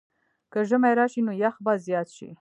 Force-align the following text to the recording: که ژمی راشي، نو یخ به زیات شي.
که 0.51 0.59
ژمی 0.69 0.91
راشي، 0.99 1.21
نو 1.27 1.33
یخ 1.43 1.55
به 1.65 1.73
زیات 1.85 2.09
شي. 2.15 2.29